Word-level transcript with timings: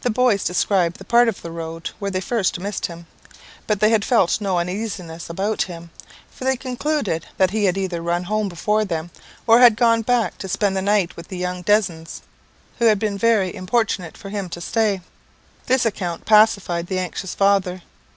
The 0.00 0.10
boys 0.10 0.42
described 0.42 0.96
the 0.96 1.04
part 1.04 1.28
of 1.28 1.40
the 1.40 1.52
road 1.52 1.90
where 2.00 2.10
they 2.10 2.20
first 2.20 2.58
missed 2.58 2.86
him; 2.86 3.06
but 3.68 3.78
they 3.78 3.90
had 3.90 4.04
felt 4.04 4.40
no 4.40 4.58
uneasiness 4.58 5.30
about 5.30 5.62
him, 5.70 5.90
for 6.28 6.42
they 6.44 6.56
concluded 6.56 7.26
that 7.36 7.52
he 7.52 7.66
had 7.66 7.78
either 7.78 8.02
run 8.02 8.24
home 8.24 8.48
before 8.48 8.84
them, 8.84 9.12
or 9.46 9.60
had 9.60 9.76
gone 9.76 10.02
back 10.02 10.38
to 10.38 10.48
spend 10.48 10.76
the 10.76 10.82
night 10.82 11.14
with 11.16 11.28
the 11.28 11.38
young 11.38 11.62
Desnes, 11.62 12.22
who 12.80 12.86
had 12.86 12.98
been 12.98 13.16
very 13.16 13.54
importunate 13.54 14.18
for 14.18 14.30
him 14.30 14.48
to 14.48 14.60
stay. 14.60 15.02
This 15.66 15.86
account 15.86 16.24
pacified 16.24 16.88
the 16.88 16.98
anxious 16.98 17.36
father. 17.36 17.82